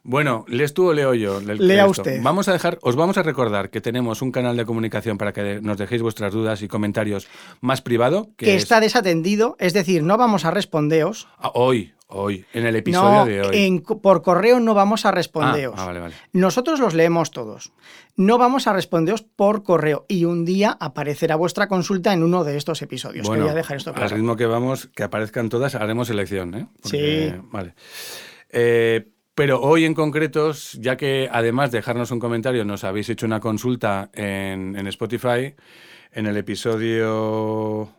[0.06, 1.40] Bueno, ¿lees tú o leo yo?
[1.40, 2.02] Lea esto?
[2.02, 2.20] usted.
[2.22, 5.60] Vamos a dejar, os vamos a recordar que tenemos un canal de comunicación para que
[5.62, 7.26] nos dejéis vuestras dudas y comentarios
[7.62, 11.26] más privado, que, Que es está desatendido, es decir, no vamos a respondeos.
[11.38, 13.64] Ah, hoy, hoy, en el episodio No, de hoy.
[13.64, 15.74] en- por correo no vamos a respondeos.
[15.78, 16.14] ah, vale, vale.
[16.34, 17.72] Nosotros los leemos todos.
[18.14, 22.58] No vamos a respondeos por correo y un día aparecerá vuestra consulta en uno de
[22.58, 23.26] estos episodios.
[23.26, 24.16] Bueno, Quería dejar esto al claro.
[24.16, 26.66] ritmo que vamos, que aparezcan todas, haremos elección, ¿eh?
[26.84, 27.32] Sí.
[27.50, 27.74] Vale.
[28.50, 33.26] Eh, pero hoy en concreto, ya que además de dejarnos un comentario, nos habéis hecho
[33.26, 35.54] una consulta en, en Spotify,
[36.12, 37.90] en el episodio...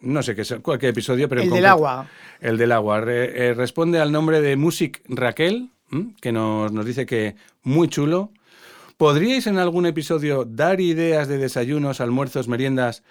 [0.00, 2.06] No sé qué es, cualquier episodio, pero El del agua.
[2.40, 3.00] El del agua.
[3.00, 6.14] Re- eh, responde al nombre de Music Raquel, ¿m?
[6.20, 8.32] que nos, nos dice que muy chulo.
[8.96, 13.04] ¿Podríais en algún episodio dar ideas de desayunos, almuerzos, meriendas?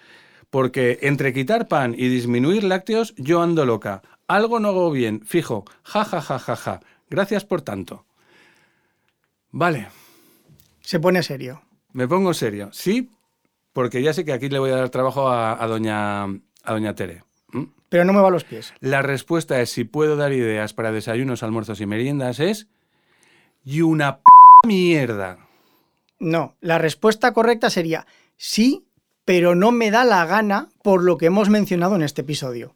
[0.50, 4.02] Porque entre quitar pan y disminuir lácteos, yo ando loca.
[4.28, 5.64] Algo no hago bien, fijo.
[5.84, 6.80] Ja, ja, ja, ja, ja.
[7.12, 8.06] Gracias por tanto.
[9.50, 9.88] Vale,
[10.80, 11.62] Se pone serio.
[11.92, 12.70] me pongo serio.
[12.72, 13.10] Sí,
[13.74, 16.94] porque ya sé que aquí le voy a dar trabajo a, a doña, a doña
[16.94, 17.22] Tere.
[17.90, 18.72] Pero no me va a los pies.
[18.80, 22.66] La respuesta es si puedo dar ideas para desayunos, almuerzos y meriendas es
[23.62, 24.22] y una p
[24.66, 25.36] mierda.
[26.18, 28.06] No, la respuesta correcta sería
[28.38, 28.86] sí,
[29.26, 32.74] pero no me da la gana por lo que hemos mencionado en este episodio.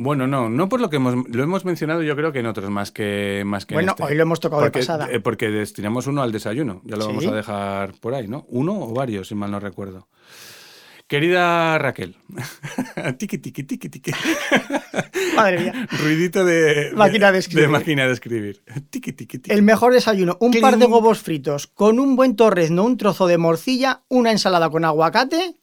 [0.00, 2.70] Bueno, no, no por lo que hemos, lo hemos mencionado yo creo que en otros
[2.70, 4.04] más que más que en Bueno, este.
[4.04, 5.08] hoy lo hemos tocado de pasada.
[5.10, 7.08] eh, porque destinamos uno al desayuno, ya lo Sí.
[7.08, 8.46] vamos a dejar por ahí, ¿no?
[8.48, 10.06] Uno o varios, si mal no recuerdo.
[11.08, 12.16] Querida Raquel,
[13.18, 14.12] tiki tiki tiki tiki.
[15.36, 15.88] Madre mía.
[16.02, 17.68] Ruidito de Máquina de escribir.
[17.70, 18.62] máquina de escribir.
[18.90, 19.50] Tiki tiki tiki.
[19.52, 20.60] El mejor desayuno, un Cling.
[20.62, 24.84] par de huevos fritos con un buen torrezno, un trozo de morcilla, una ensalada con
[24.84, 25.54] aguacate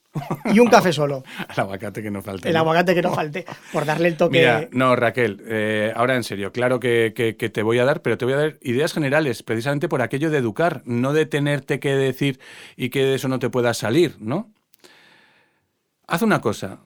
[0.53, 1.23] y un café solo.
[1.49, 2.47] El aguacate que no falta.
[2.47, 2.59] El ¿no?
[2.61, 4.39] aguacate que no falte, por darle el toque.
[4.39, 8.01] Mira, no, Raquel, eh, ahora en serio, claro que, que- que te voy a dar,
[8.01, 11.79] pero te voy a dar ideas generales, precisamente por aquello de educar, no de tenerte
[11.79, 12.39] que decir
[12.75, 14.51] y que de eso no te puedas salir, ¿no?
[16.07, 16.79] Haz una cosa.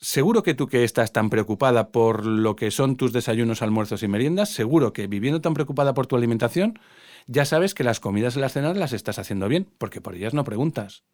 [0.00, 4.08] Seguro que tú que estás tan preocupada por lo que son tus desayunos, almuerzos y
[4.08, 6.78] meriendas, seguro que viviendo tan preocupada por tu alimentación,
[7.26, 10.34] ya sabes que las comidas y las cenas las estás haciendo bien, porque por ellas
[10.34, 11.04] no preguntas.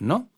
[0.00, 0.28] ¿No?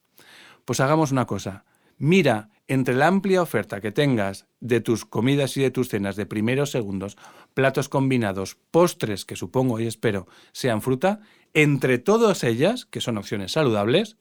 [0.67, 1.65] Pues hagamos una cosa.
[1.97, 6.27] Mira entre la amplia oferta que tengas de tus comidas y de tus cenas de
[6.27, 7.17] primeros, segundos,
[7.55, 11.21] platos combinados, postres, que supongo y espero sean fruta,
[11.55, 14.17] entre todas ellas, que son opciones saludables,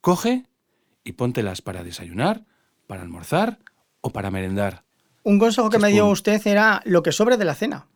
[0.00, 0.46] coge
[1.04, 2.44] y póntelas para desayunar,
[2.86, 3.58] para almorzar
[4.00, 4.84] o para merendar.
[5.22, 7.88] Un consejo que me dio usted era lo que sobre de la cena.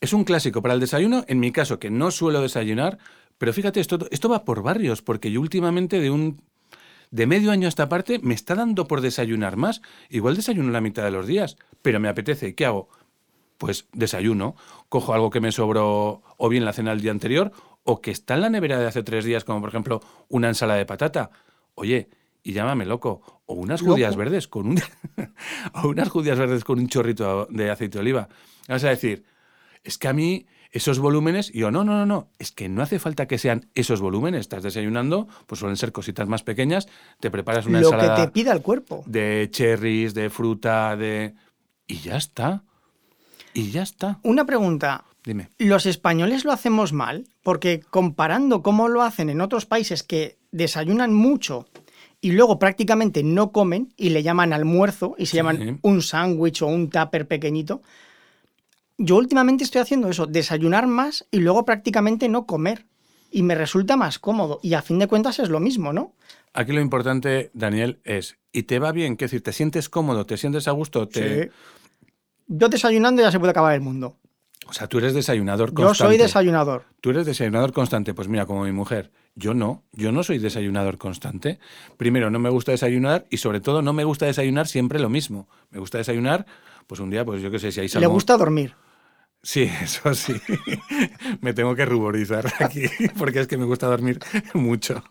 [0.00, 2.98] Es un clásico para el desayuno, en mi caso, que no suelo desayunar,
[3.36, 6.40] pero fíjate, esto, esto va por barrios, porque yo últimamente de un
[7.10, 9.82] de medio año a esta parte me está dando por desayunar más.
[10.10, 12.54] Igual desayuno la mitad de los días, pero me apetece.
[12.54, 12.88] ¿Qué hago?
[13.56, 14.54] Pues desayuno,
[14.88, 17.52] cojo algo que me sobró o bien la cena del día anterior
[17.84, 20.78] o que está en la nevera de hace tres días, como por ejemplo una ensalada
[20.78, 21.30] de patata.
[21.74, 22.08] Oye,
[22.42, 23.92] y llámame loco, o unas Loco.
[23.92, 24.80] judías verdes con un
[25.74, 28.28] o unas judías verdes con un chorrito de aceite de oliva.
[28.68, 29.24] Vas a decir,
[29.82, 32.82] es que a mí esos volúmenes, y yo, no, no, no, no, es que no
[32.82, 34.40] hace falta que sean esos volúmenes.
[34.42, 36.88] Estás desayunando, pues suelen ser cositas más pequeñas,
[37.20, 39.02] te preparas una Lo que ensalada te pida el cuerpo.
[39.06, 41.34] de cherries, de fruta, de...
[41.86, 42.64] Y ya está.
[43.54, 44.18] Y ya está.
[44.22, 45.04] Una pregunta.
[45.24, 45.48] Dime.
[45.58, 47.24] ¿Los españoles lo hacemos mal?
[47.42, 51.66] Porque comparando cómo lo hacen en otros países que desayunan mucho
[52.20, 55.36] y luego prácticamente no comen y le llaman almuerzo y se Sí.
[55.38, 57.82] llaman un sándwich o un tupper pequeñito,
[58.98, 62.86] yo últimamente estoy haciendo eso, desayunar más y luego prácticamente no comer.
[63.30, 64.58] Y me resulta más cómodo.
[64.62, 66.14] Y a fin de cuentas es lo mismo, ¿no?
[66.54, 69.16] Aquí lo importante, Daniel, es, ¿y te va bien?
[69.18, 69.42] ¿Qué decir?
[69.42, 70.24] ¿Te sientes cómodo?
[70.24, 71.06] ¿Te sientes a gusto?
[71.08, 71.44] Te...
[71.44, 71.50] Sí.
[72.46, 74.16] Yo desayunando ya se puede acabar el mundo.
[74.66, 76.14] O sea, tú eres desayunador Yo constante.
[76.14, 76.84] soy desayunador.
[77.02, 78.14] Tú eres desayunador constante.
[78.14, 79.10] Pues mira, como mi mujer.
[79.34, 79.82] Yo no.
[79.92, 81.58] Yo no soy desayunador constante.
[81.98, 85.48] Primero, no me gusta desayunar y sobre todo no me gusta desayunar siempre lo mismo.
[85.70, 86.46] Me gusta desayunar,
[86.86, 88.12] pues un día, pues yo qué sé, si hay Le salmón.
[88.12, 88.74] gusta dormir.
[89.50, 90.34] Sí, eso sí.
[91.40, 92.82] me tengo que ruborizar aquí
[93.18, 94.18] porque es que me gusta dormir
[94.52, 95.02] mucho.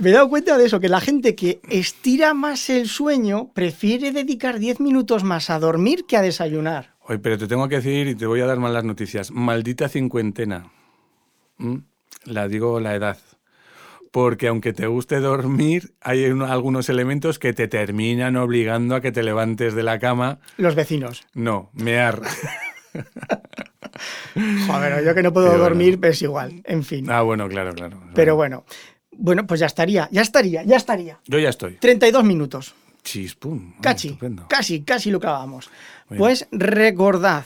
[0.00, 4.10] Me he dado cuenta de eso, que la gente que estira más el sueño prefiere
[4.12, 6.94] dedicar 10 minutos más a dormir que a desayunar.
[7.00, 9.30] Oye, pero te tengo que decir y te voy a dar malas noticias.
[9.30, 10.72] Maldita cincuentena.
[11.58, 11.76] ¿Mm?
[12.24, 13.18] La digo la edad.
[14.12, 19.12] Porque aunque te guste dormir, hay un- algunos elementos que te terminan obligando a que
[19.12, 20.38] te levantes de la cama.
[20.56, 21.26] Los vecinos.
[21.34, 22.22] No, mear.
[24.66, 25.64] Joder, yo que no puedo Sí, bueno.
[25.64, 26.60] dormir, pues igual.
[26.64, 27.10] En fin.
[27.10, 28.00] Ah, bueno, claro, claro.
[28.14, 28.64] Pero bueno.
[29.18, 31.18] Bueno, pues ya estaría, ya estaría, ya estaría.
[31.26, 31.72] Yo ya estoy.
[31.80, 32.74] 32 minutos.
[33.02, 33.74] Chispum.
[33.80, 35.70] Casi, casi, casi lo clavamos.
[36.10, 37.44] Muy Pues recordad,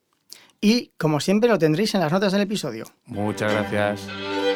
[0.61, 2.85] Y como siempre, lo tendréis en las notas del episodio.
[3.07, 4.07] Muchas gracias.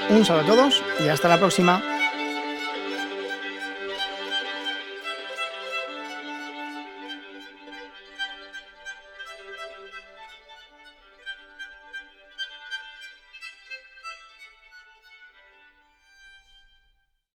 [0.10, 1.82] Un saludo a todos y hasta la próxima.